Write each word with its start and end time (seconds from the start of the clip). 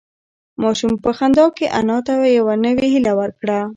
ماشوم 0.61 0.93
په 1.03 1.09
خندا 1.17 1.45
کې 1.57 1.65
انا 1.79 1.97
ته 2.05 2.13
یوه 2.37 2.53
نوې 2.65 2.87
هیله 2.93 3.13
ورکړه. 3.19 3.59